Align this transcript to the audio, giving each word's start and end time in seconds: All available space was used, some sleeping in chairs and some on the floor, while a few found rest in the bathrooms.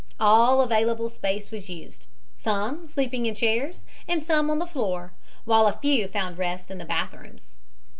All 0.19 0.63
available 0.63 1.09
space 1.11 1.51
was 1.51 1.69
used, 1.69 2.07
some 2.33 2.87
sleeping 2.87 3.27
in 3.27 3.35
chairs 3.35 3.83
and 4.07 4.23
some 4.23 4.49
on 4.49 4.57
the 4.57 4.65
floor, 4.65 5.13
while 5.45 5.67
a 5.67 5.73
few 5.73 6.07
found 6.07 6.39
rest 6.39 6.71
in 6.71 6.79
the 6.79 6.85
bathrooms. 6.85 7.57